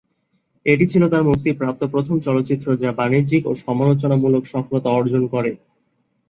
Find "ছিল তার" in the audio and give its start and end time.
0.91-1.23